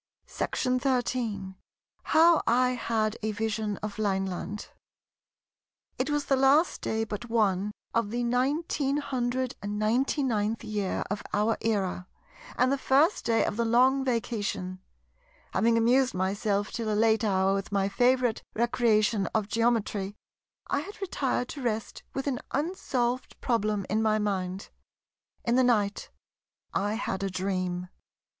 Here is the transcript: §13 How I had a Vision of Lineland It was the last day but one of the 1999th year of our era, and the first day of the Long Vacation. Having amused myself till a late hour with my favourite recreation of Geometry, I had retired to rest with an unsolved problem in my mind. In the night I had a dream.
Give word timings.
§13 0.81 1.55
How 2.05 2.41
I 2.47 2.69
had 2.71 3.19
a 3.21 3.31
Vision 3.31 3.77
of 3.83 3.99
Lineland 3.99 4.69
It 5.99 6.09
was 6.09 6.25
the 6.25 6.35
last 6.35 6.81
day 6.81 7.03
but 7.03 7.29
one 7.29 7.71
of 7.93 8.09
the 8.09 8.23
1999th 8.23 10.63
year 10.63 11.03
of 11.11 11.21
our 11.33 11.55
era, 11.61 12.07
and 12.57 12.71
the 12.71 12.79
first 12.79 13.25
day 13.25 13.45
of 13.45 13.57
the 13.57 13.63
Long 13.65 14.03
Vacation. 14.03 14.79
Having 15.53 15.77
amused 15.77 16.15
myself 16.15 16.71
till 16.71 16.91
a 16.91 16.97
late 16.97 17.23
hour 17.23 17.53
with 17.53 17.71
my 17.71 17.87
favourite 17.87 18.41
recreation 18.55 19.27
of 19.35 19.47
Geometry, 19.47 20.15
I 20.65 20.79
had 20.79 20.99
retired 20.99 21.47
to 21.49 21.61
rest 21.61 22.01
with 22.15 22.25
an 22.25 22.39
unsolved 22.53 23.39
problem 23.39 23.85
in 23.87 24.01
my 24.01 24.17
mind. 24.17 24.69
In 25.45 25.57
the 25.57 25.63
night 25.63 26.09
I 26.73 26.95
had 26.95 27.21
a 27.21 27.29
dream. 27.29 27.89